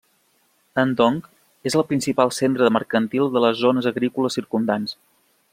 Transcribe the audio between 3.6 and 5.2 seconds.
zones agrícoles circumdants.